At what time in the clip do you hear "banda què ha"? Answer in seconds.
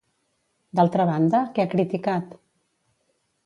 1.11-1.71